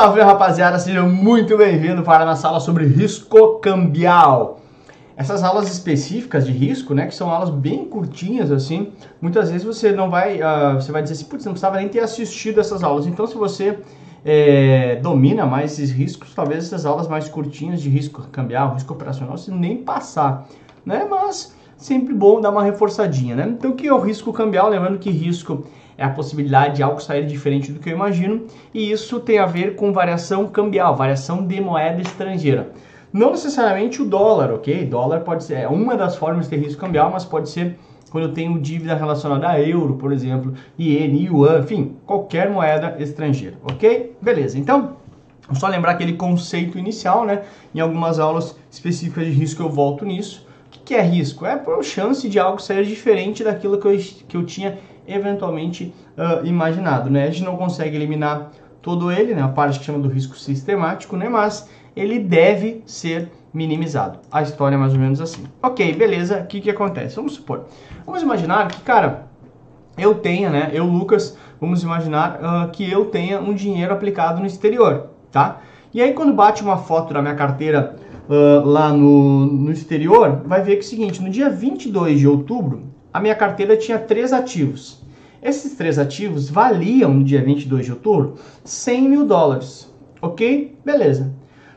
salve 0.00 0.22
rapaziada, 0.22 0.78
sejam 0.78 1.06
muito 1.10 1.58
bem-vindos 1.58 2.02
para 2.06 2.22
a 2.22 2.26
nossa 2.26 2.48
aula 2.48 2.58
sobre 2.58 2.86
risco 2.86 3.58
cambial. 3.58 4.58
Essas 5.14 5.44
aulas 5.44 5.70
específicas 5.70 6.46
de 6.46 6.52
risco, 6.52 6.94
né, 6.94 7.06
que 7.06 7.14
são 7.14 7.28
aulas 7.28 7.50
bem 7.50 7.84
curtinhas 7.84 8.50
assim, 8.50 8.94
muitas 9.20 9.50
vezes 9.50 9.62
você 9.62 9.92
não 9.92 10.08
vai, 10.08 10.40
uh, 10.40 10.76
você 10.76 10.90
vai 10.90 11.02
dizer 11.02 11.16
assim, 11.16 11.26
putz, 11.26 11.44
não 11.44 11.52
precisava 11.52 11.76
nem 11.76 11.86
ter 11.86 12.00
assistido 12.00 12.60
essas 12.60 12.82
aulas. 12.82 13.06
Então, 13.06 13.26
se 13.26 13.34
você 13.34 13.78
é, 14.24 14.96
domina 15.02 15.44
mais 15.44 15.72
esses 15.72 15.90
riscos, 15.90 16.32
talvez 16.34 16.64
essas 16.64 16.86
aulas 16.86 17.06
mais 17.06 17.28
curtinhas 17.28 17.82
de 17.82 17.90
risco 17.90 18.22
cambial, 18.32 18.72
risco 18.72 18.94
operacional, 18.94 19.36
você 19.36 19.50
nem 19.50 19.82
passar, 19.82 20.48
né? 20.82 21.06
Mas 21.10 21.54
sempre 21.76 22.14
bom 22.14 22.40
dar 22.40 22.52
uma 22.52 22.62
reforçadinha, 22.62 23.36
né? 23.36 23.46
Então, 23.50 23.72
o 23.72 23.74
que 23.74 23.86
é 23.86 23.92
o 23.92 24.00
risco 24.00 24.32
cambial? 24.32 24.70
Lembrando 24.70 24.98
que 24.98 25.10
risco 25.10 25.66
é 26.00 26.04
a 26.04 26.08
possibilidade 26.08 26.76
de 26.76 26.82
algo 26.82 26.98
sair 26.98 27.26
diferente 27.26 27.70
do 27.70 27.78
que 27.78 27.90
eu 27.90 27.94
imagino, 27.94 28.46
e 28.72 28.90
isso 28.90 29.20
tem 29.20 29.38
a 29.38 29.44
ver 29.44 29.76
com 29.76 29.92
variação 29.92 30.46
cambial, 30.46 30.96
variação 30.96 31.46
de 31.46 31.60
moeda 31.60 32.00
estrangeira. 32.00 32.70
Não 33.12 33.32
necessariamente 33.32 34.00
o 34.00 34.06
dólar, 34.06 34.50
ok? 34.50 34.86
Dólar 34.86 35.20
pode 35.20 35.44
ser 35.44 35.56
é 35.56 35.68
uma 35.68 35.98
das 35.98 36.16
formas 36.16 36.48
de 36.48 36.56
risco 36.56 36.80
cambial, 36.80 37.10
mas 37.12 37.26
pode 37.26 37.50
ser 37.50 37.76
quando 38.10 38.28
eu 38.28 38.32
tenho 38.32 38.58
dívida 38.58 38.94
relacionada 38.94 39.46
a 39.46 39.60
euro, 39.60 39.96
por 39.96 40.10
exemplo, 40.10 40.54
iene, 40.78 41.26
yuan, 41.26 41.60
enfim, 41.60 41.96
qualquer 42.06 42.48
moeda 42.48 42.96
estrangeira, 42.98 43.58
ok? 43.62 44.16
Beleza, 44.22 44.58
então, 44.58 44.96
só 45.52 45.68
lembrar 45.68 45.92
aquele 45.92 46.14
conceito 46.14 46.78
inicial, 46.78 47.26
né? 47.26 47.42
Em 47.74 47.80
algumas 47.80 48.18
aulas 48.18 48.56
específicas 48.70 49.26
de 49.26 49.32
risco 49.32 49.62
eu 49.62 49.68
volto 49.68 50.06
nisso. 50.06 50.48
O 50.74 50.82
que 50.82 50.94
é 50.94 51.02
risco? 51.02 51.44
É 51.44 51.56
por 51.56 51.84
chance 51.84 52.26
de 52.26 52.38
algo 52.38 52.58
sair 52.58 52.86
diferente 52.86 53.44
daquilo 53.44 53.78
que 53.78 53.86
eu, 53.86 53.98
que 54.28 54.36
eu 54.36 54.46
tinha 54.46 54.78
eventualmente 55.06 55.94
uh, 56.16 56.46
imaginado, 56.46 57.10
né? 57.10 57.24
A 57.24 57.30
gente 57.30 57.44
não 57.44 57.56
consegue 57.56 57.96
eliminar 57.96 58.50
todo 58.82 59.10
ele, 59.10 59.34
né? 59.34 59.42
A 59.42 59.48
parte 59.48 59.78
que 59.78 59.84
chama 59.84 59.98
do 59.98 60.08
risco 60.08 60.36
sistemático, 60.36 61.16
né? 61.16 61.28
Mas 61.28 61.68
ele 61.94 62.18
deve 62.18 62.82
ser 62.86 63.30
minimizado. 63.52 64.20
A 64.30 64.42
história 64.42 64.76
é 64.76 64.78
mais 64.78 64.92
ou 64.92 64.98
menos 64.98 65.20
assim. 65.20 65.44
Ok, 65.62 65.92
beleza. 65.94 66.40
O 66.40 66.46
que, 66.46 66.60
que 66.60 66.70
acontece? 66.70 67.16
Vamos 67.16 67.34
supor. 67.34 67.66
Vamos 68.06 68.22
imaginar 68.22 68.68
que, 68.68 68.80
cara, 68.80 69.26
eu 69.98 70.14
tenha, 70.14 70.50
né? 70.50 70.70
Eu, 70.72 70.84
Lucas, 70.84 71.36
vamos 71.60 71.82
imaginar 71.82 72.40
uh, 72.40 72.70
que 72.70 72.88
eu 72.88 73.06
tenha 73.06 73.40
um 73.40 73.54
dinheiro 73.54 73.92
aplicado 73.92 74.40
no 74.40 74.46
exterior, 74.46 75.08
tá? 75.30 75.60
E 75.92 76.00
aí, 76.00 76.12
quando 76.12 76.32
bate 76.32 76.62
uma 76.62 76.78
foto 76.78 77.12
da 77.12 77.20
minha 77.20 77.34
carteira 77.34 77.96
uh, 78.28 78.64
lá 78.64 78.92
no, 78.92 79.46
no 79.46 79.72
exterior, 79.72 80.42
vai 80.46 80.62
ver 80.62 80.76
que 80.76 80.82
é 80.82 80.86
o 80.86 80.88
seguinte: 80.88 81.20
no 81.20 81.28
dia 81.28 81.50
22 81.50 82.20
de 82.20 82.28
outubro, 82.28 82.84
a 83.12 83.20
minha 83.20 83.34
carteira 83.34 83.76
tinha 83.76 83.98
três 83.98 84.32
ativos. 84.32 85.00
Esses 85.42 85.74
três 85.74 85.98
ativos 85.98 86.50
valiam 86.50 87.14
no 87.14 87.24
dia 87.24 87.42
22 87.42 87.86
de 87.86 87.92
outubro 87.92 88.34
100 88.64 89.08
mil 89.08 89.24
dólares, 89.24 89.92
ok? 90.20 90.76
Beleza. 90.84 91.32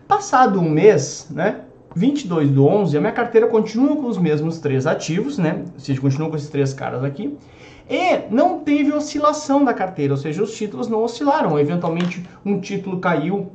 Passado 0.08 0.60
um 0.60 0.70
mês, 0.70 1.28
né? 1.32 1.62
22 1.96 2.50
do 2.50 2.66
11, 2.66 2.98
a 2.98 3.00
minha 3.00 3.14
carteira 3.14 3.48
continua 3.48 3.96
com 3.96 4.08
os 4.08 4.18
mesmos 4.18 4.60
três 4.60 4.86
ativos, 4.88 5.38
né? 5.38 5.64
Ou 5.74 5.80
seja, 5.80 6.02
continua 6.02 6.30
com 6.30 6.36
esses 6.36 6.50
três 6.50 6.74
caras 6.74 7.04
aqui. 7.04 7.38
E 7.90 8.34
não 8.34 8.60
teve 8.60 8.92
oscilação 8.92 9.64
da 9.64 9.74
carteira, 9.74 10.14
ou 10.14 10.18
seja, 10.18 10.42
os 10.42 10.56
títulos 10.56 10.88
não 10.88 11.04
oscilaram. 11.04 11.60
Eventualmente, 11.60 12.24
um 12.44 12.60
título 12.60 13.00
caiu 13.00 13.52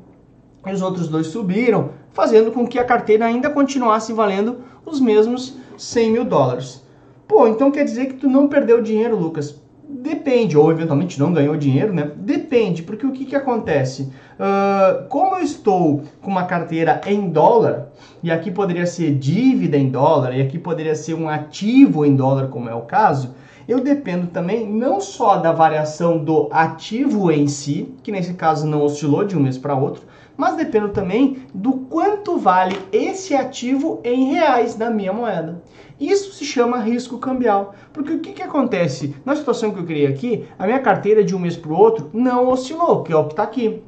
e 0.67 0.73
os 0.73 0.83
outros 0.83 1.09
dois 1.09 1.29
subiram, 1.29 1.91
fazendo 2.13 2.53
com 2.53 2.67
que 2.67 2.79
a 2.79 2.85
carteira 2.85 3.27
ainda 3.27 3.51
continuasse 3.51 4.13
valendo 4.13 4.59
os 4.85 5.01
mesmos 5.01 5.57
100 5.77 6.11
mil 6.11 6.25
dólares. 6.25 6.83
Pô, 7.29 7.47
então 7.47 7.71
quer 7.71 7.85
dizer 7.85 8.07
que 8.07 8.15
tu 8.15 8.27
não 8.27 8.49
perdeu 8.49 8.83
dinheiro, 8.83 9.15
Lucas? 9.15 9.61
Depende, 9.87 10.57
ou 10.57 10.71
eventualmente 10.73 11.21
não 11.21 11.33
ganhou 11.33 11.57
dinheiro, 11.57 11.93
né? 11.93 12.11
Depende, 12.17 12.83
porque 12.83 13.07
o 13.07 13.13
que, 13.13 13.27
que 13.27 13.37
acontece? 13.37 14.11
Uh, 14.39 15.07
como 15.09 15.37
eu 15.37 15.43
estou 15.43 16.03
com 16.23 16.31
uma 16.31 16.45
carteira 16.45 17.03
em 17.07 17.29
dólar, 17.29 17.89
e 18.23 18.31
aqui 18.31 18.51
poderia 18.51 18.87
ser 18.87 19.15
dívida 19.15 19.77
em 19.77 19.91
dólar, 19.91 20.35
e 20.35 20.41
aqui 20.41 20.59
poderia 20.59 20.95
ser 20.95 21.15
um 21.15 21.29
ativo 21.29 22.05
em 22.07 22.17
dólar, 22.17 22.49
como 22.49 22.69
é 22.69 22.75
o 22.75 22.83
caso, 22.83 23.35
eu 23.69 23.81
dependo 23.81 24.29
também 24.29 24.67
não 24.67 24.99
só 24.99 25.37
da 25.37 25.53
variação 25.53 26.17
do 26.17 26.49
ativo 26.51 27.31
em 27.31 27.47
si, 27.47 27.95
que 28.03 28.11
nesse 28.11 28.33
caso 28.33 28.67
não 28.67 28.83
oscilou 28.83 29.25
de 29.25 29.37
um 29.37 29.41
mês 29.41 29.59
para 29.59 29.77
outro, 29.77 30.03
mas 30.39 30.57
dependo 30.57 30.91
também 30.91 31.43
do 31.53 31.73
quanto 31.73 32.39
vale 32.39 32.79
esse 32.93 33.35
ativo 33.35 34.01
em 34.05 34.33
reais 34.33 34.79
na 34.79 34.89
minha 34.89 35.13
moeda. 35.13 35.61
Isso 36.01 36.33
se 36.33 36.45
chama 36.45 36.79
risco 36.79 37.19
cambial. 37.19 37.75
Porque 37.93 38.13
o 38.13 38.21
que, 38.21 38.33
que 38.33 38.43
acontece? 38.43 39.17
Na 39.25 39.35
situação 39.35 39.73
que 39.73 39.81
eu 39.81 39.85
criei 39.85 40.07
aqui, 40.07 40.47
a 40.59 40.67
minha 40.67 40.79
carteira 40.79 41.25
de 41.25 41.35
um 41.35 41.39
mês 41.39 41.57
para 41.57 41.73
o 41.73 41.77
outro 41.77 42.11
não 42.13 42.49
oscilou, 42.49 43.03
que 43.03 43.13
é 43.13 43.17
o 43.17 43.25
que 43.25 43.33
está 43.33 43.43
aqui. 43.43 43.83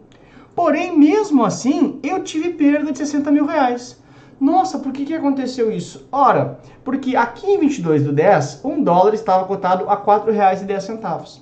Porém, 0.54 0.98
mesmo 0.98 1.44
assim, 1.44 2.00
eu 2.02 2.22
tive 2.24 2.50
perda 2.50 2.90
de 2.90 2.98
60 2.98 3.30
mil 3.30 3.46
reais. 3.46 4.00
Nossa, 4.40 4.78
por 4.78 4.92
que, 4.92 5.04
que 5.04 5.14
aconteceu 5.14 5.70
isso? 5.70 6.08
Ora, 6.10 6.58
porque 6.82 7.14
aqui 7.14 7.46
em 7.46 7.58
22 7.58 8.04
do 8.04 8.12
10, 8.12 8.62
um 8.64 8.82
dólar 8.82 9.14
estava 9.14 9.44
cotado 9.44 9.88
a 9.88 9.94
R$ 9.94 10.00
4,10. 10.00 11.40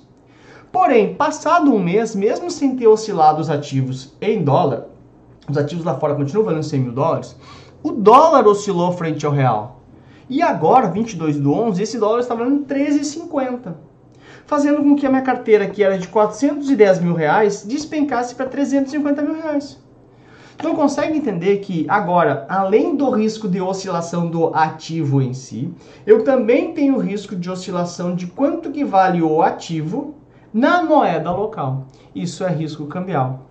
Porém, 0.71 1.15
passado 1.15 1.73
um 1.73 1.79
mês, 1.79 2.13
mesmo 2.13 2.51
sem 2.51 2.75
ter 2.75 2.87
oscilado 2.87 3.41
os 3.41 3.49
ativos 3.49 4.13
em 4.21 4.43
dólar, 4.43 4.85
os 5.49 5.57
ativos 5.57 5.83
lá 5.83 5.95
fora 5.95 6.13
continuam 6.13 6.45
valendo 6.45 6.63
100 6.63 6.79
mil 6.79 6.91
dólares, 6.91 7.35
o 7.81 7.91
dólar 7.91 8.45
oscilou 8.45 8.91
frente 8.91 9.25
ao 9.25 9.31
real. 9.31 9.78
E 10.29 10.43
agora, 10.43 10.87
22 10.87 11.37
do 11.37 11.51
11, 11.51 11.81
esse 11.81 11.97
dólar 11.97 12.19
está 12.19 12.35
valendo 12.35 12.63
13,50. 12.65 13.73
Fazendo 14.45 14.83
com 14.83 14.95
que 14.95 15.05
a 15.05 15.09
minha 15.09 15.23
carteira, 15.23 15.67
que 15.67 15.83
era 15.83 15.97
de 15.97 16.07
410 16.07 16.99
mil 17.01 17.15
reais, 17.15 17.65
despencasse 17.67 18.35
para 18.35 18.45
350 18.45 19.21
mil 19.23 19.33
reais. 19.33 19.79
Então 20.55 20.75
consegue 20.75 21.17
entender 21.17 21.57
que 21.59 21.85
agora, 21.87 22.45
além 22.49 22.95
do 22.95 23.09
risco 23.09 23.47
de 23.47 23.61
oscilação 23.61 24.27
do 24.27 24.53
ativo 24.53 25.21
em 25.21 25.33
si, 25.33 25.73
eu 26.05 26.23
também 26.23 26.73
tenho 26.73 26.99
risco 26.99 27.35
de 27.35 27.49
oscilação 27.49 28.13
de 28.13 28.27
quanto 28.27 28.69
que 28.69 28.83
vale 28.83 29.21
o 29.21 29.41
ativo 29.41 30.15
na 30.53 30.83
moeda 30.83 31.31
local. 31.31 31.87
Isso 32.13 32.43
é 32.43 32.49
risco 32.49 32.87
cambial. 32.87 33.45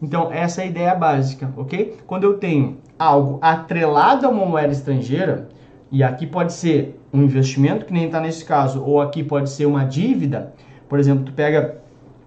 Então, 0.00 0.30
essa 0.30 0.60
é 0.60 0.64
a 0.64 0.66
ideia 0.66 0.94
básica, 0.94 1.52
ok? 1.56 1.96
Quando 2.06 2.24
eu 2.24 2.36
tenho 2.36 2.78
algo 2.98 3.38
atrelado 3.40 4.26
a 4.26 4.28
uma 4.28 4.44
moeda 4.44 4.72
estrangeira, 4.72 5.48
e 5.92 6.02
aqui 6.02 6.26
pode 6.26 6.54
ser 6.54 6.98
um 7.12 7.22
investimento, 7.22 7.84
que 7.84 7.92
nem 7.92 8.06
está 8.06 8.18
nesse 8.18 8.44
caso, 8.44 8.82
ou 8.82 9.00
aqui 9.00 9.22
pode 9.22 9.50
ser 9.50 9.66
uma 9.66 9.84
dívida, 9.84 10.54
por 10.88 10.98
exemplo, 10.98 11.24
tu 11.24 11.32
pega, 11.32 11.76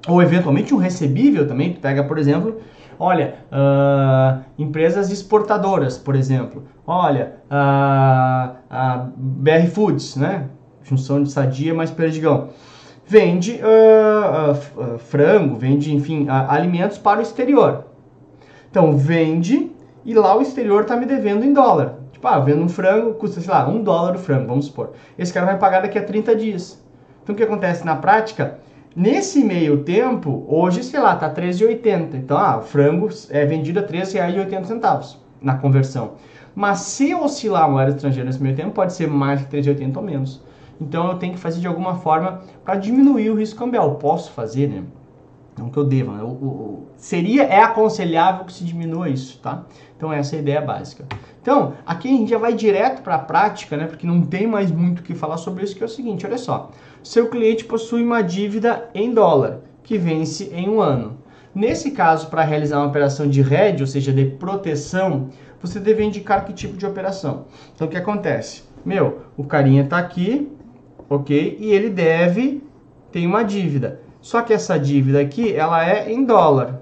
ou 0.08 0.22
eventualmente 0.22 0.74
um 0.74 0.78
recebível 0.78 1.48
também, 1.48 1.74
tu 1.74 1.82
pega, 1.82 2.04
por 2.04 2.20
exemplo, 2.20 2.62
olha, 3.00 3.36
uh, 3.52 4.44
empresas 4.58 5.12
exportadoras, 5.12 5.98
por 5.98 6.16
exemplo, 6.16 6.64
olha, 6.86 7.38
a 7.50 8.58
uh, 8.72 9.08
uh, 9.08 9.14
BR 9.18 9.68
Foods, 9.74 10.16
né? 10.16 10.46
Junção 10.84 11.24
de 11.24 11.32
sadia 11.32 11.74
mais 11.74 11.90
perdigão 11.90 12.50
vende 13.08 13.60
uh, 13.62 14.98
frango, 14.98 15.56
vende, 15.56 15.94
enfim, 15.94 16.28
alimentos 16.30 16.98
para 16.98 17.20
o 17.20 17.22
exterior. 17.22 17.86
Então, 18.70 18.98
vende 18.98 19.72
e 20.04 20.14
lá 20.14 20.38
o 20.38 20.42
exterior 20.42 20.82
está 20.82 20.96
me 20.96 21.06
devendo 21.06 21.44
em 21.44 21.54
dólar. 21.54 22.00
Ah, 22.28 22.40
vendo 22.40 22.64
um 22.64 22.70
frango, 22.70 23.14
custa, 23.16 23.42
sei 23.42 23.52
lá, 23.52 23.68
um 23.68 23.84
dólar 23.84 24.16
o 24.16 24.20
frango, 24.20 24.48
vamos 24.48 24.66
supor. 24.66 24.92
Esse 25.18 25.34
cara 25.34 25.46
vai 25.46 25.58
pagar 25.58 25.82
daqui 25.82 25.98
a 25.98 26.04
30 26.04 26.36
dias. 26.36 26.84
Então, 27.24 27.34
o 27.34 27.38
que 27.38 27.44
acontece 27.44 27.86
na 27.86 27.96
prática? 27.96 28.60
Nesse 28.96 29.44
meio 29.44 29.84
tempo, 29.84 30.46
hoje, 30.48 30.84
sei 30.84 31.00
lá, 31.00 31.16
tá 31.16 31.30
13,80. 31.30 32.16
Então, 32.16 32.38
ah, 32.38 32.58
o 32.58 32.62
frango 32.62 33.10
é 33.30 33.46
vendido 33.46 33.80
a 33.80 33.84
R$ 33.84 33.90
13,80 33.90 35.18
na 35.42 35.58
conversão. 35.58 36.14
Mas 36.56 36.80
se 36.80 37.14
oscilar 37.14 37.66
a 37.66 37.68
moeda 37.68 37.92
estrangeira 37.92 38.26
nesse 38.26 38.42
meio 38.42 38.56
tempo, 38.56 38.72
pode 38.72 38.94
ser 38.94 39.08
mais 39.08 39.42
de 39.42 39.48
3,80 39.48 39.98
ou 39.98 40.04
menos. 40.04 40.42
Então 40.80 41.08
eu 41.12 41.18
tenho 41.18 41.34
que 41.34 41.40
fazer 41.40 41.60
de 41.60 41.68
alguma 41.68 41.96
forma 41.96 42.42
para 42.64 42.76
diminuir 42.76 43.30
o 43.30 43.36
risco 43.36 43.60
cambial. 43.60 43.96
Posso 43.96 44.32
fazer, 44.32 44.68
né? 44.68 44.84
Não 45.58 45.70
que 45.70 45.78
eu 45.78 45.86
deva. 45.86 46.12
Né? 46.12 46.24
Seria, 46.98 47.44
é 47.44 47.62
aconselhável 47.62 48.46
que 48.46 48.54
se 48.54 48.64
diminua 48.64 49.10
isso, 49.10 49.40
tá? 49.40 49.66
Então 49.96 50.12
essa 50.12 50.36
é 50.36 50.40
a 50.40 50.42
ideia 50.42 50.62
básica. 50.62 51.06
Então, 51.42 51.74
aqui 51.86 52.08
a 52.08 52.18
gente 52.18 52.30
já 52.30 52.38
vai 52.38 52.54
direto 52.54 53.02
para 53.02 53.16
a 53.16 53.20
prática, 53.20 53.78
né? 53.78 53.86
Porque 53.86 54.08
não 54.08 54.22
tem 54.22 54.48
mais 54.48 54.72
muito 54.72 55.00
o 55.00 55.04
que 55.04 55.14
falar 55.14 55.38
sobre 55.38 55.64
isso, 55.64 55.76
que 55.76 55.84
é 55.84 55.86
o 55.86 55.90
seguinte, 55.90 56.26
olha 56.26 56.38
só. 56.38 56.72
Seu 57.04 57.30
cliente 57.30 57.64
possui 57.66 58.04
uma 58.04 58.22
dívida 58.22 58.90
em 58.94 59.14
dólar, 59.14 59.60
que 59.84 59.98
vence 59.98 60.50
em 60.52 60.68
um 60.68 60.82
ano. 60.82 61.18
Nesse 61.54 61.92
caso, 61.92 62.28
para 62.28 62.44
realizar 62.44 62.80
uma 62.80 62.88
operação 62.88 63.30
de 63.30 63.42
hedge, 63.42 63.82
ou 63.82 63.88
seja, 63.88 64.12
de 64.12 64.26
proteção, 64.26 65.30
você 65.62 65.80
deve 65.80 66.04
indicar 66.04 66.44
que 66.46 66.52
tipo 66.52 66.76
de 66.76 66.86
operação. 66.86 67.46
Então, 67.74 67.88
o 67.88 67.90
que 67.90 67.96
acontece? 67.96 68.64
Meu, 68.84 69.22
o 69.38 69.44
carinha 69.44 69.84
está 69.84 69.98
aqui, 70.00 70.52
ok? 71.10 71.58
E 71.60 71.72
ele 71.72 71.90
deve, 71.90 72.64
tem 73.12 73.26
uma 73.26 73.44
dívida. 73.44 74.02
Só 74.26 74.42
que 74.42 74.52
essa 74.52 74.80
dívida 74.80 75.22
aqui, 75.22 75.54
ela 75.54 75.88
é 75.88 76.12
em 76.12 76.26
dólar. 76.26 76.82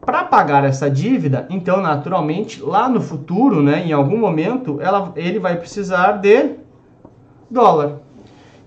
Para 0.00 0.24
pagar 0.24 0.64
essa 0.64 0.90
dívida, 0.90 1.46
então, 1.50 1.82
naturalmente, 1.82 2.62
lá 2.62 2.88
no 2.88 2.98
futuro, 2.98 3.62
né, 3.62 3.86
em 3.86 3.92
algum 3.92 4.16
momento, 4.16 4.80
ela, 4.80 5.12
ele 5.16 5.38
vai 5.38 5.58
precisar 5.58 6.12
de 6.12 6.52
dólar. 7.50 7.98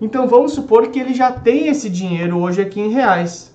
Então, 0.00 0.28
vamos 0.28 0.52
supor 0.52 0.86
que 0.86 1.00
ele 1.00 1.14
já 1.14 1.32
tem 1.32 1.66
esse 1.66 1.90
dinheiro 1.90 2.38
hoje 2.38 2.62
aqui 2.62 2.80
em 2.80 2.92
reais. 2.92 3.52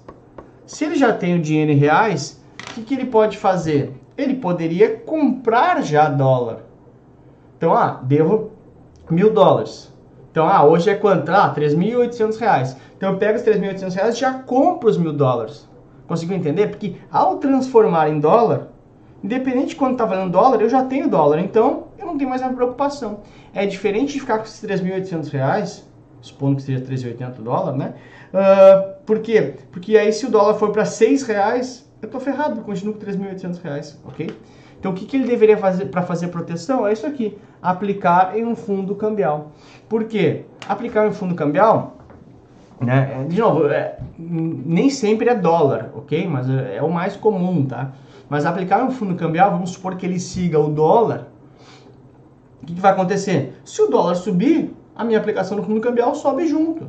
Se 0.65 0.83
ele 0.83 0.95
já 0.95 1.13
tem 1.13 1.37
o 1.37 1.41
dinheiro 1.41 1.71
em 1.71 1.77
reais, 1.77 2.43
o 2.71 2.73
que, 2.73 2.81
que 2.81 2.95
ele 2.95 3.05
pode 3.05 3.37
fazer? 3.37 3.93
Ele 4.17 4.33
poderia 4.33 4.97
comprar 4.97 5.81
já 5.81 6.09
dólar. 6.09 6.65
Então, 7.57 7.73
ah, 7.73 8.01
devo 8.03 8.51
mil 9.09 9.31
dólares. 9.31 9.88
Então, 10.31 10.47
ah, 10.47 10.63
hoje 10.63 10.89
é 10.89 10.95
quanto? 10.95 11.29
Ah, 11.29 11.53
3.800 11.55 12.37
reais. 12.37 12.77
Então, 12.95 13.11
eu 13.11 13.17
pego 13.17 13.37
os 13.37 13.43
3.800 13.43 13.93
reais 13.93 14.15
e 14.15 14.19
já 14.19 14.33
compro 14.33 14.89
os 14.89 14.97
mil 14.97 15.13
dólares. 15.13 15.67
Conseguiu 16.07 16.37
entender? 16.37 16.67
Porque 16.67 16.95
ao 17.11 17.37
transformar 17.37 18.09
em 18.09 18.19
dólar, 18.19 18.67
independente 19.23 19.69
de 19.69 19.75
quanto 19.75 19.93
está 19.93 20.05
valendo 20.05 20.31
dólar, 20.31 20.61
eu 20.61 20.69
já 20.69 20.83
tenho 20.83 21.09
dólar. 21.09 21.39
Então, 21.39 21.87
eu 21.97 22.05
não 22.05 22.17
tenho 22.17 22.29
mais 22.29 22.41
a 22.41 22.49
preocupação. 22.49 23.21
É 23.53 23.65
diferente 23.65 24.13
de 24.13 24.19
ficar 24.19 24.37
com 24.37 24.45
esses 24.45 24.63
3.800 24.63 25.29
reais, 25.29 25.89
supondo 26.21 26.57
que 26.57 26.63
seja 26.63 26.81
3.800 26.81 27.33
dólares, 27.41 27.79
né? 27.79 27.93
Uh, 28.33 29.03
por 29.05 29.19
quê? 29.19 29.55
Porque 29.71 29.97
aí 29.97 30.11
se 30.13 30.25
o 30.25 30.29
dólar 30.31 30.55
for 30.55 30.71
para 30.71 30.85
6 30.85 31.23
reais, 31.23 31.89
eu 32.01 32.09
tô 32.09 32.19
ferrado, 32.19 32.59
eu 32.59 32.63
continuo 32.63 32.93
com 32.93 32.99
3.800 32.99 33.61
reais, 33.61 33.99
ok? 34.05 34.29
Então 34.79 34.91
o 34.91 34.95
que, 34.95 35.05
que 35.05 35.17
ele 35.17 35.25
deveria 35.25 35.57
fazer 35.57 35.85
para 35.85 36.01
fazer 36.01 36.29
proteção? 36.29 36.87
É 36.87 36.93
isso 36.93 37.05
aqui, 37.05 37.37
aplicar 37.61 38.37
em 38.37 38.45
um 38.45 38.55
fundo 38.55 38.95
cambial. 38.95 39.51
Por 39.87 40.05
quê? 40.05 40.45
Aplicar 40.67 41.05
em 41.05 41.09
um 41.09 41.13
fundo 41.13 41.35
cambial, 41.35 41.97
né? 42.79 43.19
É, 43.19 43.23
de 43.25 43.39
novo, 43.39 43.67
é, 43.67 43.97
nem 44.17 44.89
sempre 44.89 45.29
é 45.29 45.35
dólar, 45.35 45.91
ok? 45.95 46.27
Mas 46.27 46.49
é, 46.49 46.77
é 46.77 46.81
o 46.81 46.89
mais 46.89 47.15
comum, 47.15 47.65
tá? 47.65 47.91
Mas 48.29 48.45
aplicar 48.45 48.81
em 48.81 48.87
um 48.87 48.91
fundo 48.91 49.15
cambial, 49.15 49.51
vamos 49.51 49.71
supor 49.71 49.95
que 49.95 50.05
ele 50.05 50.19
siga 50.19 50.59
o 50.59 50.69
dólar, 50.69 51.27
o 52.61 52.65
que, 52.65 52.75
que 52.75 52.81
vai 52.81 52.91
acontecer? 52.91 53.59
Se 53.65 53.81
o 53.81 53.87
dólar 53.87 54.15
subir, 54.15 54.73
a 54.95 55.03
minha 55.03 55.17
aplicação 55.17 55.57
no 55.57 55.63
fundo 55.63 55.81
cambial 55.81 56.13
sobe 56.13 56.45
junto. 56.47 56.87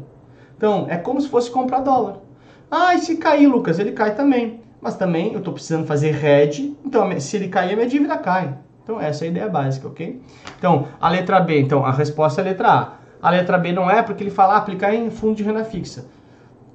Então, 0.57 0.87
é 0.89 0.97
como 0.97 1.21
se 1.21 1.29
fosse 1.29 1.51
comprar 1.51 1.81
dólar. 1.81 2.17
Ah, 2.71 2.95
e 2.95 2.99
se 2.99 3.17
cair, 3.17 3.47
Lucas? 3.47 3.79
Ele 3.79 3.93
cai 3.93 4.15
também. 4.15 4.60
Mas 4.81 4.97
também 4.97 5.33
eu 5.33 5.39
estou 5.39 5.53
precisando 5.53 5.87
fazer 5.87 6.25
hedge, 6.25 6.77
então 6.85 7.21
se 7.21 7.37
ele 7.37 7.49
cair, 7.49 7.73
a 7.73 7.77
minha 7.77 7.89
dívida 7.89 8.17
cai. 8.17 8.57
Então, 8.83 9.01
essa 9.01 9.25
é 9.25 9.29
a 9.29 9.31
ideia 9.31 9.49
básica, 9.49 9.87
ok? 9.87 10.21
Então, 10.59 10.89
a 11.01 11.09
letra 11.09 11.39
B, 11.39 11.61
então, 11.61 11.85
a 11.85 11.93
resposta 11.93 12.41
é 12.41 12.43
a 12.43 12.49
letra 12.49 12.69
A. 12.69 12.93
A 13.23 13.31
letra 13.31 13.59
B 13.59 13.73
não 13.73 13.91
é 13.91 14.03
porque 14.03 14.25
ele 14.25 14.31
fala 14.31 14.55
ah, 14.55 14.57
aplicar 14.57 14.95
em 14.95 15.11
fundo 15.11 15.37
de 15.37 15.43
renda 15.43 15.63
fixa. 15.65 16.07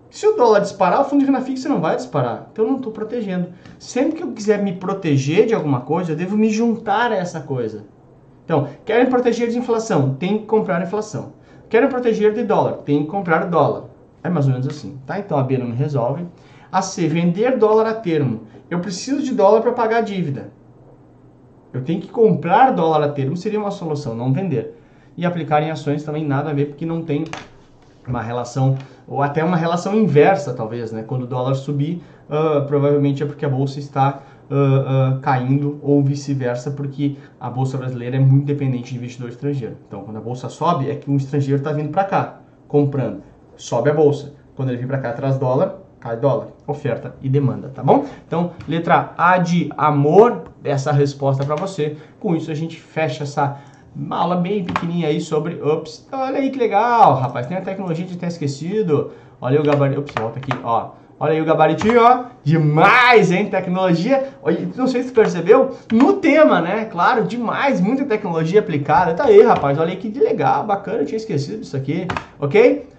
Se 0.10 0.26
o 0.28 0.38
dólar 0.38 0.62
disparar, 0.62 1.02
o 1.02 1.04
fundo 1.04 1.22
de 1.22 1.26
renda 1.26 1.42
fixa 1.42 1.68
não 1.68 1.82
vai 1.82 1.96
disparar. 1.96 2.48
Então 2.52 2.64
eu 2.64 2.72
não 2.72 2.78
estou 2.78 2.92
protegendo. 2.92 3.50
Sempre 3.80 4.18
que 4.18 4.24
eu 4.24 4.32
quiser 4.32 4.62
me 4.64 4.74
proteger 4.74 5.48
de 5.48 5.54
alguma 5.54 5.82
coisa, 5.82 6.12
eu 6.12 6.16
devo 6.16 6.38
me 6.38 6.50
juntar 6.50 7.12
a 7.12 7.16
essa 7.16 7.42
coisa. 7.42 7.84
Então, 8.46 8.70
querem 8.86 9.08
proteger 9.08 9.50
de 9.50 9.58
inflação, 9.58 10.14
tem 10.14 10.38
que 10.38 10.46
comprar 10.46 10.82
inflação. 10.82 11.34
Quero 11.68 11.90
proteger 11.90 12.32
de 12.34 12.44
dólar, 12.44 12.74
tem 12.86 13.04
que 13.04 13.10
comprar 13.10 13.46
dólar. 13.46 13.86
É 14.24 14.30
mais 14.30 14.46
ou 14.46 14.54
menos 14.54 14.68
assim, 14.68 14.98
tá? 15.06 15.20
Então 15.20 15.38
a 15.38 15.44
B 15.44 15.58
não 15.58 15.76
resolve. 15.76 16.26
A 16.76 16.82
C, 16.82 17.08
vender 17.08 17.58
dólar 17.58 17.88
a 17.88 17.94
termo. 17.94 18.42
Eu 18.70 18.82
preciso 18.82 19.24
de 19.24 19.34
dólar 19.34 19.62
para 19.62 19.72
pagar 19.72 20.00
a 20.00 20.02
dívida. 20.02 20.50
Eu 21.72 21.82
tenho 21.86 22.02
que 22.02 22.10
comprar 22.10 22.72
dólar 22.72 23.02
a 23.02 23.08
termo, 23.08 23.38
seria 23.38 23.58
uma 23.58 23.72
solução, 23.72 24.14
não 24.14 24.34
vender. 24.34 24.78
E 25.16 25.26
aplicar 25.26 25.64
em 25.64 25.72
ações 25.72 26.04
também 26.04 26.28
nada 26.28 26.50
a 26.50 26.54
ver, 26.54 26.66
porque 26.66 26.86
não 26.86 27.02
tem 27.02 27.24
uma 28.06 28.22
relação, 28.22 28.78
ou 29.08 29.24
até 29.24 29.42
uma 29.42 29.56
relação 29.56 29.96
inversa, 29.96 30.54
talvez, 30.54 30.92
né? 30.92 31.02
Quando 31.08 31.22
o 31.24 31.28
dólar 31.28 31.56
subir, 31.56 32.04
uh, 32.30 32.68
provavelmente 32.68 33.24
é 33.24 33.26
porque 33.26 33.46
a 33.46 33.50
bolsa 33.50 33.80
está 33.80 34.22
uh, 34.52 35.16
uh, 35.16 35.20
caindo 35.22 35.80
ou 35.82 36.04
vice-versa, 36.04 36.72
porque 36.72 37.16
a 37.40 37.50
bolsa 37.50 37.78
brasileira 37.78 38.18
é 38.18 38.20
muito 38.20 38.48
dependente 38.48 38.92
de 38.92 38.98
investidor 38.98 39.30
estrangeiro. 39.30 39.78
Então, 39.88 40.04
quando 40.04 40.18
a 40.18 40.22
bolsa 40.22 40.50
sobe, 40.50 40.90
é 40.90 40.96
que 40.96 41.10
um 41.10 41.16
estrangeiro 41.16 41.60
está 41.62 41.72
vindo 41.72 41.88
para 41.88 42.04
cá, 42.04 42.42
comprando. 42.68 43.24
Sobe 43.56 43.90
a 43.90 43.94
bolsa. 43.94 44.34
Quando 44.58 44.72
ele 44.72 44.78
vem 44.78 44.88
para 44.88 44.98
cá, 44.98 45.14
traz 45.14 45.38
dólar, 45.38 45.85
cai 46.06 46.18
dólar. 46.18 46.50
Oferta 46.68 47.16
e 47.20 47.28
demanda, 47.28 47.72
tá 47.74 47.82
bom? 47.82 48.06
Então, 48.28 48.52
letra 48.68 49.14
A 49.18 49.40
de 49.40 49.72
amor, 49.76 50.44
essa 50.64 50.92
resposta 50.92 51.44
para 51.44 51.56
você. 51.56 51.98
Com 52.20 52.36
isso, 52.36 52.52
a 52.52 52.54
gente 52.54 52.80
fecha 52.80 53.24
essa 53.24 53.58
aula 54.12 54.36
bem 54.36 54.64
pequenininha 54.64 55.08
aí 55.08 55.20
sobre 55.20 55.56
Ups. 55.56 56.08
Olha 56.12 56.38
aí 56.38 56.52
que 56.52 56.60
legal, 56.60 57.16
rapaz. 57.16 57.48
Tem 57.48 57.58
a 57.58 57.62
tecnologia 57.62 58.06
de 58.06 58.18
ter 58.18 58.28
esquecido. 58.28 59.14
Olha 59.42 59.60
o 59.60 59.64
gabarito. 59.64 60.02
Ups, 60.02 60.14
volta 60.16 60.38
aqui, 60.38 60.52
ó. 60.64 60.92
Olha 61.20 61.32
aí 61.32 61.42
o 61.42 61.46
gabaritinho, 61.46 62.00
ó. 62.00 62.26
Demais, 62.44 63.32
hein? 63.32 63.50
Tecnologia. 63.50 64.30
Não 64.76 64.86
sei 64.86 65.02
se 65.02 65.10
tu 65.10 65.16
percebeu. 65.16 65.76
No 65.92 66.14
tema, 66.14 66.62
né? 66.62 66.86
Claro, 66.86 67.24
demais. 67.24 67.82
Muita 67.82 68.06
tecnologia 68.06 68.60
aplicada. 68.60 69.16
Tá 69.16 69.24
aí, 69.24 69.42
rapaz. 69.42 69.80
Olha 69.80 69.90
aí 69.90 69.96
que 69.96 70.10
legal, 70.20 70.66
bacana. 70.66 71.00
Eu 71.00 71.06
tinha 71.06 71.18
esquecido 71.18 71.62
disso 71.62 71.76
aqui. 71.76 72.06
Ok? 72.40 72.90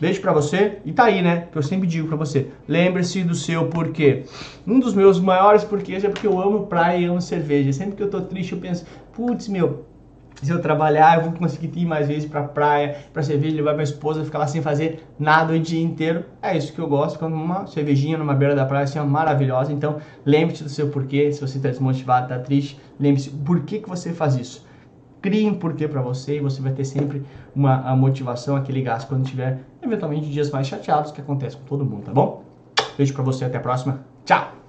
Beijo 0.00 0.20
pra 0.20 0.32
você. 0.32 0.78
E 0.84 0.92
tá 0.92 1.04
aí, 1.04 1.20
né? 1.20 1.48
Que 1.52 1.58
eu 1.58 1.62
sempre 1.62 1.86
digo 1.86 2.08
pra 2.08 2.16
você. 2.16 2.48
Lembre-se 2.66 3.22
do 3.22 3.34
seu 3.34 3.66
porquê. 3.66 4.24
Um 4.66 4.80
dos 4.80 4.94
meus 4.94 5.20
maiores 5.20 5.62
porquês 5.62 6.02
é 6.02 6.08
porque 6.08 6.26
eu 6.26 6.40
amo 6.40 6.66
praia 6.66 6.98
e 6.98 7.04
amo 7.04 7.20
cerveja. 7.20 7.72
Sempre 7.72 7.96
que 7.96 8.02
eu 8.02 8.08
tô 8.08 8.22
triste, 8.22 8.52
eu 8.52 8.58
penso, 8.58 8.86
putz, 9.12 9.46
meu, 9.46 9.84
se 10.42 10.50
eu 10.50 10.62
trabalhar, 10.62 11.18
eu 11.18 11.24
vou 11.24 11.32
conseguir 11.32 11.70
ir 11.78 11.84
mais 11.84 12.08
vezes 12.08 12.26
pra 12.26 12.42
praia, 12.42 12.96
pra 13.12 13.22
cerveja, 13.22 13.54
levar 13.54 13.74
minha 13.74 13.84
esposa, 13.84 14.24
ficar 14.24 14.38
lá 14.38 14.46
sem 14.46 14.62
fazer 14.62 15.04
nada 15.18 15.52
o 15.52 15.58
dia 15.58 15.82
inteiro. 15.82 16.24
É 16.40 16.56
isso 16.56 16.72
que 16.72 16.78
eu 16.78 16.88
gosto, 16.88 17.18
quando 17.18 17.34
uma 17.34 17.66
cervejinha 17.66 18.16
numa 18.16 18.32
beira 18.32 18.54
da 18.54 18.64
praia 18.64 18.84
assim, 18.84 18.98
é 18.98 19.02
maravilhosa. 19.02 19.70
Então, 19.70 19.98
lembre-se 20.24 20.62
do 20.62 20.70
seu 20.70 20.88
porquê, 20.88 21.30
se 21.30 21.42
você 21.42 21.58
está 21.58 21.68
desmotivado, 21.68 22.32
está 22.32 22.38
triste, 22.38 22.80
lembre-se 22.98 23.28
por 23.28 23.60
que, 23.60 23.80
que 23.80 23.88
você 23.88 24.14
faz 24.14 24.34
isso. 24.34 24.64
Crie 25.22 25.48
um 25.48 25.54
porquê 25.54 25.86
para 25.86 26.00
você 26.00 26.36
e 26.36 26.40
você 26.40 26.62
vai 26.62 26.72
ter 26.72 26.84
sempre 26.84 27.22
uma 27.54 27.94
motivação, 27.94 28.56
aquele 28.56 28.80
gás 28.82 29.04
quando 29.04 29.24
tiver, 29.24 29.60
eventualmente, 29.82 30.30
dias 30.30 30.50
mais 30.50 30.66
chateados, 30.66 31.12
que 31.12 31.20
acontece 31.20 31.56
com 31.56 31.64
todo 31.64 31.84
mundo, 31.84 32.04
tá 32.04 32.12
bom? 32.12 32.42
Beijo 32.96 33.12
para 33.12 33.22
você, 33.22 33.44
até 33.44 33.58
a 33.58 33.60
próxima. 33.60 34.00
Tchau! 34.24 34.59